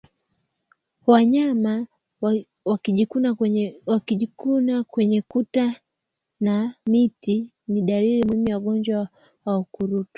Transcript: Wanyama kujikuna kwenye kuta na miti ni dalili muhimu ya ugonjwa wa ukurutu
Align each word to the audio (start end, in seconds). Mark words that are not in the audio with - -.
Wanyama 1.07 1.87
kujikuna 2.73 3.35
kwenye 4.87 5.21
kuta 5.21 5.75
na 6.39 6.75
miti 6.85 7.53
ni 7.67 7.81
dalili 7.81 8.23
muhimu 8.27 8.49
ya 8.49 8.57
ugonjwa 8.57 9.09
wa 9.45 9.57
ukurutu 9.57 10.09